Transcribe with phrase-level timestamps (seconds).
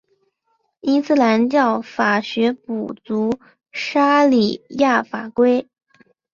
[0.79, 3.37] 伊斯兰教法学补足
[3.71, 5.69] 沙里亚法规。